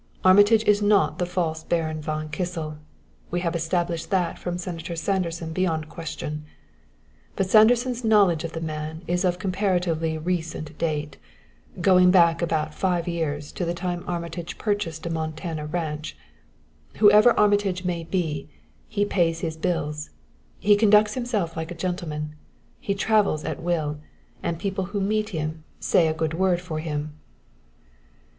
Armitage 0.25 0.63
is 0.63 0.81
not 0.81 1.19
the 1.19 1.27
false 1.27 1.63
Baron 1.63 2.01
von 2.01 2.27
Kissel 2.29 2.79
we 3.29 3.41
have 3.41 3.55
established 3.55 4.09
that 4.09 4.39
from 4.39 4.57
Senator 4.57 4.95
Sanderson 4.95 5.53
beyond 5.53 5.89
question. 5.89 6.43
But 7.35 7.47
Sanderson's 7.47 8.03
knowledge 8.03 8.43
of 8.43 8.53
the 8.53 8.61
man 8.61 9.03
is 9.05 9.23
of 9.23 9.37
comparatively 9.37 10.17
recent 10.17 10.75
date 10.79 11.17
going 11.81 12.09
back 12.09 12.41
about 12.41 12.73
five 12.73 13.07
years 13.07 13.51
to 13.51 13.63
the 13.63 13.75
time 13.75 14.03
Armitage 14.07 14.57
purchased 14.57 15.03
his 15.03 15.13
Montana 15.13 15.67
ranch. 15.67 16.17
Whoever 16.95 17.39
Armitage 17.39 17.85
may 17.85 18.03
be, 18.03 18.49
he 18.87 19.05
pays 19.05 19.41
his 19.41 19.55
bills; 19.55 20.09
he 20.59 20.75
conducts 20.75 21.13
himself 21.13 21.55
like 21.55 21.69
a 21.69 21.75
gentleman; 21.75 22.33
he 22.79 22.95
travels 22.95 23.43
at 23.45 23.61
will, 23.61 23.99
and 24.41 24.57
people 24.57 24.85
who 24.85 24.99
meet 24.99 25.29
him 25.29 25.63
say 25.79 26.07
a 26.07 26.13
good 26.15 26.33
word 26.33 26.59
for 26.59 26.79
him." 26.79 27.19